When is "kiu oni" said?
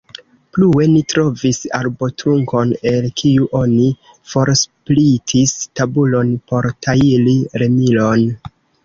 3.21-3.85